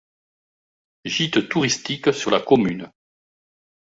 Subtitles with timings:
[1.05, 2.91] Gîtes touristiques sur la commune.